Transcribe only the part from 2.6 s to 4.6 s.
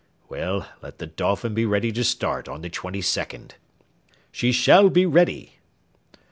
the 22nd." "She